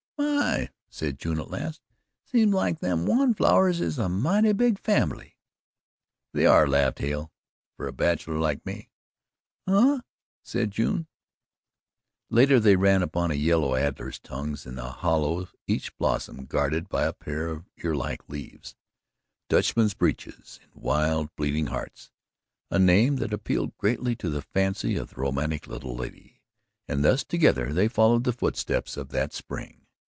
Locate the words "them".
2.79-3.05